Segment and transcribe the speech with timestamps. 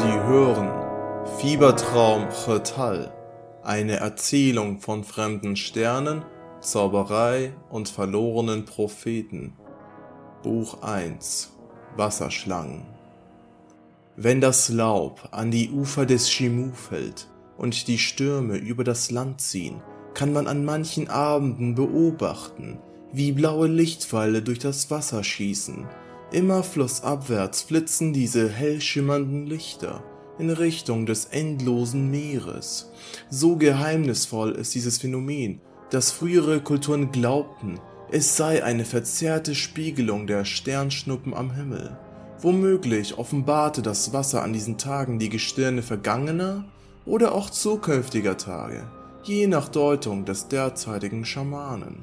[0.00, 0.70] Sie hören
[1.38, 3.12] Fiebertraum Chetal,
[3.62, 6.24] eine Erzählung von fremden Sternen,
[6.60, 9.52] Zauberei und verlorenen Propheten.
[10.42, 11.52] Buch 1
[11.96, 12.82] Wasserschlangen
[14.16, 19.40] Wenn das Laub an die Ufer des Shimu fällt und die Stürme über das Land
[19.40, 19.80] ziehen,
[20.12, 22.78] kann man an manchen Abenden beobachten,
[23.12, 25.86] wie blaue Lichtpfeile durch das Wasser schießen.
[26.34, 30.02] Immer flussabwärts flitzen diese hell schimmernden Lichter
[30.36, 32.90] in Richtung des endlosen Meeres.
[33.30, 35.60] So geheimnisvoll ist dieses Phänomen,
[35.90, 37.78] dass frühere Kulturen glaubten,
[38.10, 41.96] es sei eine verzerrte Spiegelung der Sternschnuppen am Himmel.
[42.40, 46.64] Womöglich offenbarte das Wasser an diesen Tagen die Gestirne vergangener
[47.06, 48.82] oder auch zukünftiger Tage,
[49.22, 52.02] je nach Deutung des derzeitigen Schamanen.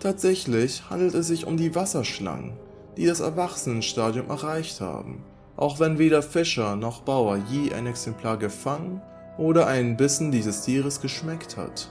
[0.00, 2.52] Tatsächlich handelt es sich um die Wasserschlangen,
[2.96, 5.24] die das Erwachsenenstadium erreicht haben,
[5.56, 9.02] auch wenn weder Fischer noch Bauer je ein Exemplar gefangen
[9.38, 11.90] oder einen Bissen dieses Tieres geschmeckt hat.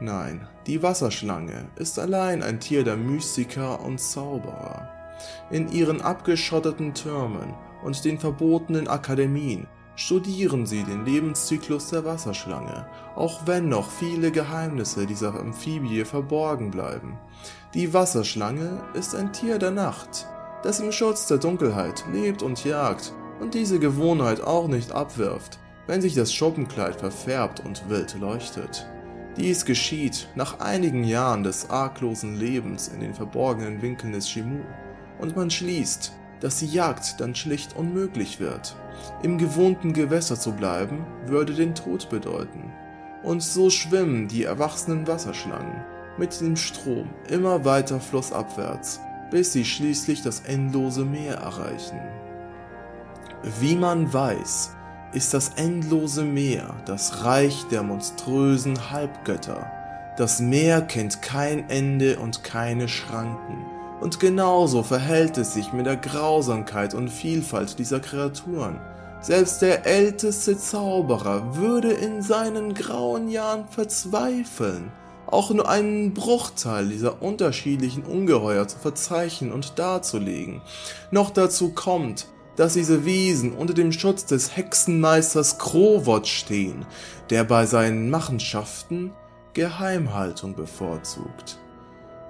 [0.00, 4.88] Nein, die Wasserschlange ist allein ein Tier der Mystiker und Zauberer.
[5.50, 9.66] In ihren abgeschotteten Türmen und den verbotenen Akademien
[9.98, 17.18] studieren sie den Lebenszyklus der Wasserschlange, auch wenn noch viele Geheimnisse dieser Amphibie verborgen bleiben.
[17.74, 20.28] Die Wasserschlange ist ein Tier der Nacht,
[20.62, 26.00] das im Schutz der Dunkelheit lebt und jagt und diese Gewohnheit auch nicht abwirft, wenn
[26.00, 28.86] sich das Schuppenkleid verfärbt und wild leuchtet.
[29.36, 34.60] Dies geschieht nach einigen Jahren des arglosen Lebens in den verborgenen Winkeln des Shimu,
[35.18, 38.76] und man schließt, dass die Jagd dann schlicht unmöglich wird.
[39.22, 42.72] Im gewohnten Gewässer zu bleiben, würde den Tod bedeuten.
[43.22, 45.84] Und so schwimmen die erwachsenen Wasserschlangen
[46.18, 49.00] mit dem Strom immer weiter flussabwärts,
[49.30, 52.00] bis sie schließlich das endlose Meer erreichen.
[53.60, 54.72] Wie man weiß,
[55.12, 59.70] ist das endlose Meer das Reich der monströsen Halbgötter.
[60.16, 63.77] Das Meer kennt kein Ende und keine Schranken.
[64.00, 68.78] Und genauso verhält es sich mit der Grausamkeit und Vielfalt dieser Kreaturen.
[69.20, 74.92] Selbst der älteste Zauberer würde in seinen grauen Jahren verzweifeln,
[75.26, 80.62] auch nur einen Bruchteil dieser unterschiedlichen Ungeheuer zu verzeichnen und darzulegen.
[81.10, 86.86] Noch dazu kommt, dass diese Wesen unter dem Schutz des Hexenmeisters Krowot stehen,
[87.30, 89.12] der bei seinen Machenschaften
[89.52, 91.58] Geheimhaltung bevorzugt.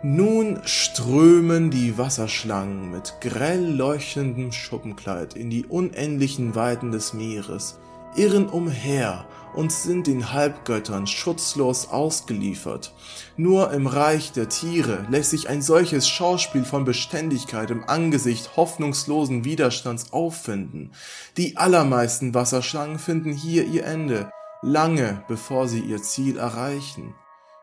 [0.03, 7.81] Nun strömen die Wasserschlangen mit grell leuchtendem Schuppenkleid in die unendlichen Weiten des Meeres,
[8.15, 9.27] irren umher
[9.57, 12.95] und sind den Halbgöttern schutzlos ausgeliefert.
[13.37, 19.45] Nur im Reich der Tiere lässt sich ein solches Schauspiel von Beständigkeit im Angesicht hoffnungslosen
[19.45, 20.93] Widerstands auffinden.
[21.37, 24.31] Die allermeisten Wasserschlangen finden hier ihr Ende,
[24.63, 27.17] lange bevor sie ihr Ziel erreichen.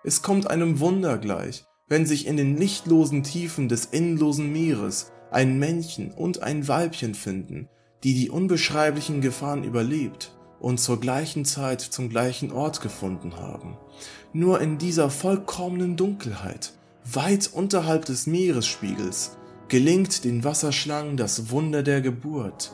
[0.03, 5.59] Es kommt einem Wunder gleich, wenn sich in den lichtlosen Tiefen des endlosen Meeres ein
[5.59, 7.69] Männchen und ein Weibchen finden,
[8.03, 13.77] die die unbeschreiblichen Gefahren überlebt und zur gleichen Zeit zum gleichen Ort gefunden haben.
[14.33, 16.73] Nur in dieser vollkommenen Dunkelheit,
[17.03, 22.71] weit unterhalb des Meeresspiegels, gelingt den Wasserschlangen das Wunder der Geburt.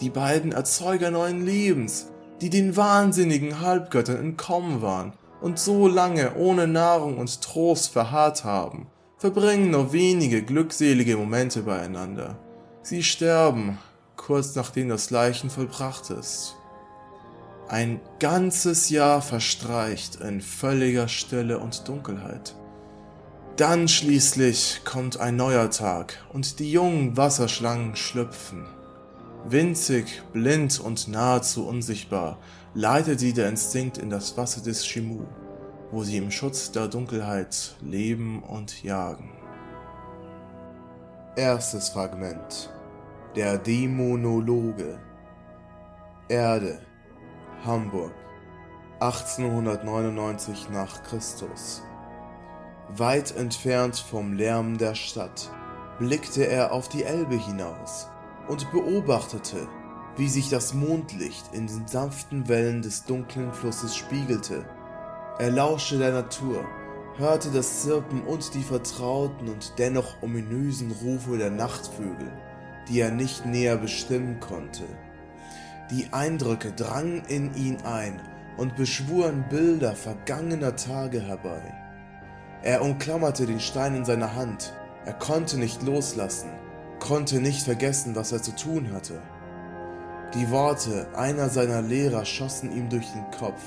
[0.00, 2.10] Die beiden Erzeuger neuen Lebens,
[2.40, 5.12] die den wahnsinnigen Halbgöttern entkommen waren
[5.44, 8.86] und so lange ohne Nahrung und Trost verharrt haben,
[9.18, 12.38] verbringen nur wenige glückselige Momente beieinander.
[12.80, 13.76] Sie sterben,
[14.16, 16.56] kurz nachdem das Leichen vollbracht ist.
[17.68, 22.54] Ein ganzes Jahr verstreicht in völliger Stille und Dunkelheit.
[23.58, 28.66] Dann schließlich kommt ein neuer Tag und die jungen Wasserschlangen schlüpfen.
[29.46, 32.38] Winzig, blind und nahezu unsichtbar
[32.72, 35.24] leitet sie der Instinkt in das Wasser des Shimu,
[35.90, 39.32] wo sie im Schutz der Dunkelheit leben und jagen.
[41.36, 42.70] Erstes Fragment.
[43.36, 44.98] Der Dämonologe.
[46.28, 46.78] Erde.
[47.66, 48.14] Hamburg.
[49.00, 51.82] 1899 nach Christus.
[52.96, 55.50] Weit entfernt vom Lärm der Stadt
[55.98, 58.08] blickte er auf die Elbe hinaus
[58.48, 59.68] und beobachtete,
[60.16, 64.64] wie sich das Mondlicht in den sanften Wellen des dunklen Flusses spiegelte.
[65.38, 66.64] Er lauschte der Natur,
[67.16, 72.30] hörte das Zirpen und die vertrauten und dennoch ominösen Rufe der Nachtvögel,
[72.88, 74.84] die er nicht näher bestimmen konnte.
[75.90, 78.20] Die Eindrücke drangen in ihn ein
[78.56, 81.74] und beschwuren Bilder vergangener Tage herbei.
[82.62, 84.72] Er umklammerte den Stein in seiner Hand,
[85.04, 86.50] er konnte nicht loslassen,
[87.00, 89.20] konnte nicht vergessen, was er zu tun hatte.
[90.34, 93.62] Die Worte einer seiner Lehrer schossen ihm durch den Kopf.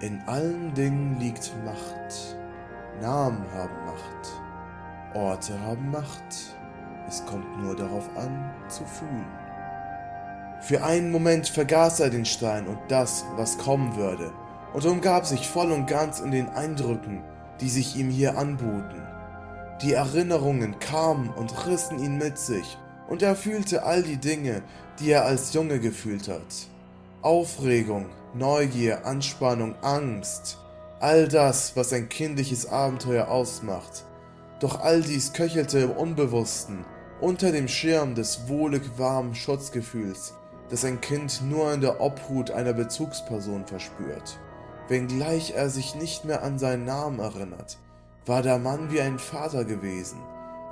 [0.00, 2.36] In allen Dingen liegt Macht.
[3.00, 5.14] Namen haben Macht.
[5.14, 6.56] Orte haben Macht.
[7.08, 9.26] Es kommt nur darauf an, zu fühlen.
[10.60, 14.32] Für einen Moment vergaß er den Stein und das, was kommen würde,
[14.72, 17.22] und umgab sich voll und ganz in den Eindrücken,
[17.60, 19.02] die sich ihm hier anboten.
[19.82, 22.78] Die Erinnerungen kamen und rissen ihn mit sich,
[23.08, 24.62] und er fühlte all die Dinge,
[25.00, 26.68] die er als Junge gefühlt hat.
[27.22, 30.58] Aufregung, Neugier, Anspannung, Angst,
[31.00, 34.04] all das, was ein kindliches Abenteuer ausmacht.
[34.60, 36.84] Doch all dies köchelte im Unbewussten,
[37.20, 40.34] unter dem Schirm des wohlig warmen Schutzgefühls,
[40.70, 44.38] das ein Kind nur in der Obhut einer Bezugsperson verspürt.
[44.88, 47.78] Wenngleich er sich nicht mehr an seinen Namen erinnert,
[48.26, 50.22] war der Mann wie ein Vater gewesen,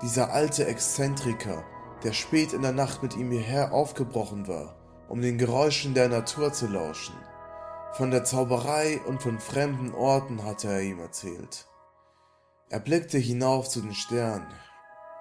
[0.00, 1.64] dieser alte Exzentriker,
[2.02, 4.74] der spät in der Nacht mit ihm hierher aufgebrochen war,
[5.08, 7.14] um den Geräuschen der Natur zu lauschen.
[7.92, 11.66] Von der Zauberei und von fremden Orten hatte er ihm erzählt.
[12.70, 14.46] Er blickte hinauf zu den Sternen.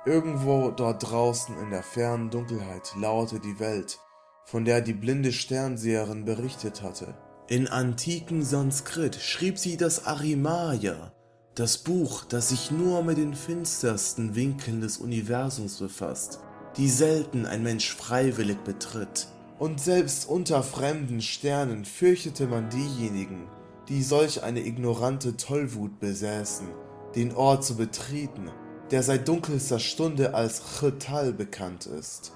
[0.06, 4.00] Irgendwo dort draußen in der fernen Dunkelheit lauerte die Welt,
[4.46, 7.14] von der die blinde Sternseherin berichtet hatte.
[7.50, 11.12] In antiken Sanskrit schrieb sie das Arimaya,
[11.56, 16.40] das Buch, das sich nur mit den finstersten Winkeln des Universums befasst,
[16.78, 19.28] die selten ein Mensch freiwillig betritt.
[19.60, 23.48] Und selbst unter fremden Sternen fürchtete man diejenigen,
[23.90, 26.68] die solch eine ignorante Tollwut besäßen,
[27.16, 28.50] den Ort zu betreten,
[28.90, 32.32] der seit dunkelster Stunde als Chetal bekannt ist.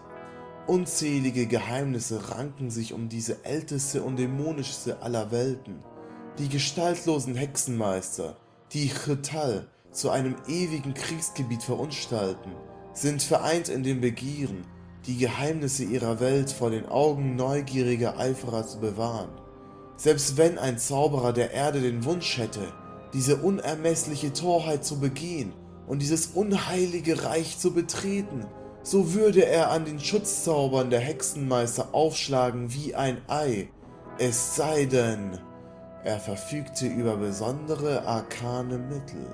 [0.67, 5.79] Unzählige Geheimnisse ranken sich um diese älteste und dämonischste aller Welten,
[6.37, 8.35] die gestaltlosen Hexenmeister,
[8.73, 12.51] die Chetal zu einem ewigen Kriegsgebiet verunstalten,
[12.93, 14.65] sind vereint in dem Begieren,
[15.05, 19.29] die Geheimnisse ihrer Welt vor den Augen neugieriger Eiferer zu bewahren.
[19.97, 22.73] Selbst wenn ein Zauberer der Erde den Wunsch hätte,
[23.13, 25.53] diese unermessliche Torheit zu begehen
[25.87, 28.45] und dieses unheilige Reich zu betreten,
[28.83, 33.69] so würde er an den Schutzzaubern der Hexenmeister aufschlagen wie ein Ei,
[34.17, 35.39] es sei denn,
[36.05, 39.27] er verfügte über besondere arkane Mittel.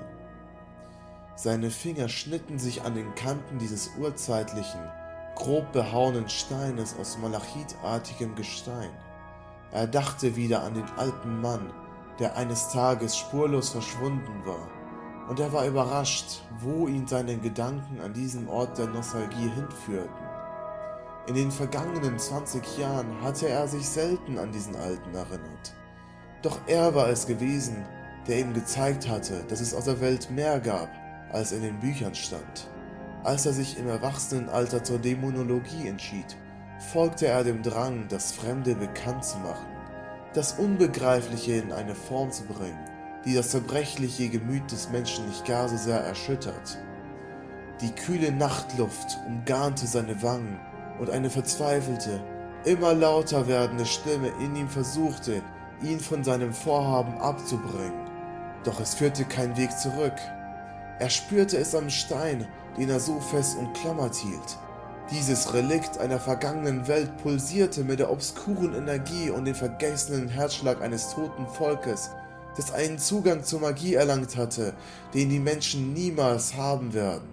[1.36, 4.80] Seine Finger schnitten sich an den Kanten dieses urzeitlichen,
[5.34, 8.90] grob behauenen Steines aus malachitartigem Gestein.
[9.70, 11.70] Er dachte wieder an den alten Mann,
[12.18, 14.68] der eines Tages spurlos verschwunden war,
[15.28, 20.26] und er war überrascht, wo ihn seine Gedanken an diesem Ort der Nostalgie hinführten.
[21.26, 25.74] In den vergangenen 20 Jahren hatte er sich selten an diesen Alten erinnert.
[26.42, 27.84] Doch er war es gewesen,
[28.26, 30.90] der ihm gezeigt hatte, dass es aus der Welt mehr gab,
[31.32, 32.68] als in den Büchern stand.
[33.24, 36.36] Als er sich im Erwachsenenalter zur Dämonologie entschied,
[36.92, 39.66] folgte er dem Drang, das Fremde bekannt zu machen,
[40.34, 42.78] das Unbegreifliche in eine Form zu bringen,
[43.24, 46.78] die das zerbrechliche Gemüt des Menschen nicht gar so sehr erschüttert.
[47.80, 50.58] Die kühle Nachtluft umgarnte seine Wangen
[50.98, 52.20] und eine verzweifelte,
[52.64, 55.42] immer lauter werdende Stimme in ihm versuchte,
[55.82, 58.08] ihn von seinem Vorhaben abzubringen.
[58.64, 60.14] Doch es führte kein Weg zurück.
[60.98, 62.46] Er spürte es am Stein,
[62.78, 64.58] den er so fest umklammert hielt.
[65.10, 71.10] Dieses Relikt einer vergangenen Welt pulsierte mit der obskuren Energie und dem vergessenen Herzschlag eines
[71.10, 72.10] toten Volkes,
[72.56, 74.74] das einen Zugang zur Magie erlangt hatte,
[75.12, 77.28] den die Menschen niemals haben werden.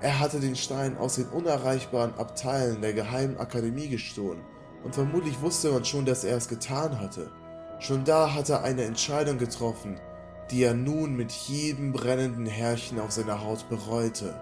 [0.00, 4.40] Er hatte den Stein aus den unerreichbaren Abteilen der Geheimen Akademie gestohlen,
[4.84, 7.30] und vermutlich wusste man schon, dass er es getan hatte.
[7.80, 10.00] Schon da hatte er eine Entscheidung getroffen,
[10.50, 14.34] die er nun mit jedem brennenden Härchen auf seiner Haut bereute.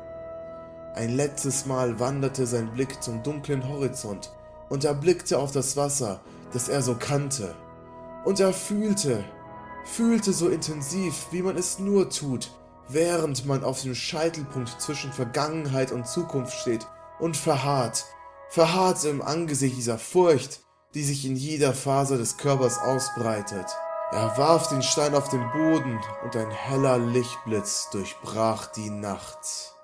[0.95, 4.31] Ein letztes Mal wanderte sein Blick zum dunklen Horizont
[4.71, 6.21] und er blickte auf das Wasser,
[6.53, 7.55] das er so kannte.
[8.25, 9.23] Und er fühlte,
[9.85, 12.51] fühlte so intensiv, wie man es nur tut,
[12.89, 16.87] während man auf dem Scheitelpunkt zwischen Vergangenheit und Zukunft steht
[17.21, 18.07] und verharrt,
[18.49, 20.61] verharrt im Angesicht dieser Furcht,
[20.95, 23.67] die sich in jeder Faser des Körpers ausbreitet.
[24.13, 29.76] Er warf den Stein auf den Boden und ein heller Lichtblitz durchbrach die Nacht.